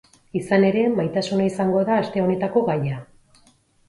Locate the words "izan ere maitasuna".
0.37-1.45